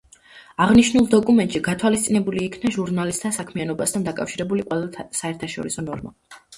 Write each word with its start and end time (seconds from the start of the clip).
აღნიშნულ 0.63 1.05
დოკუმენტში 1.11 1.61
გათვალისწინებულ 1.67 2.41
იქნა 2.47 2.73
ჟურნალისტთა 2.79 3.33
საქმიანობასთან 3.39 4.11
დაკავშირებული 4.11 4.69
ყველა 4.73 5.09
საერთაშორისო 5.23 5.91
ნორმა. 5.91 6.21